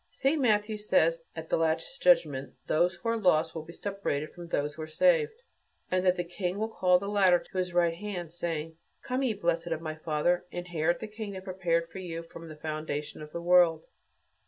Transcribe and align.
St. 0.09 0.41
Matthew 0.41 0.77
says 0.77 1.19
that 1.35 1.41
at 1.43 1.49
the 1.51 1.57
Last 1.57 2.01
Judgment 2.01 2.55
those 2.65 2.95
who 2.95 3.09
are 3.09 3.17
lost 3.17 3.53
will 3.53 3.61
be 3.61 3.71
separated 3.71 4.33
from 4.33 4.47
those 4.47 4.73
who 4.73 4.81
are 4.81 4.87
saved, 4.87 5.43
and 5.91 6.03
that 6.03 6.15
the 6.15 6.23
King 6.23 6.57
will 6.57 6.69
call 6.69 6.97
the 6.97 7.07
latter 7.07 7.37
to 7.37 7.57
his 7.59 7.71
right 7.71 7.93
hand, 7.93 8.31
saying, 8.31 8.77
"Come, 9.03 9.21
ye 9.21 9.35
blessed 9.35 9.67
of 9.67 9.79
my 9.79 9.93
Father, 9.93 10.43
inherit 10.49 11.01
the 11.01 11.07
kingdom 11.07 11.43
prepared 11.43 11.87
for 11.87 11.99
you 11.99 12.23
from 12.23 12.47
the 12.47 12.55
foundation 12.55 13.21
of 13.21 13.31
the 13.31 13.43
world. 13.43 13.85